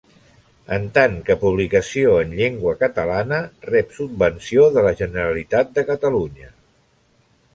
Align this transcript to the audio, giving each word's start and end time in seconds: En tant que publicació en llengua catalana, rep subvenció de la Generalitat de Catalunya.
En 0.77 0.85
tant 0.93 1.17
que 1.27 1.35
publicació 1.41 2.13
en 2.21 2.31
llengua 2.39 2.73
catalana, 2.79 3.39
rep 3.69 3.93
subvenció 3.99 4.65
de 4.77 4.85
la 4.89 4.97
Generalitat 5.03 5.71
de 5.79 5.87
Catalunya. 5.93 6.53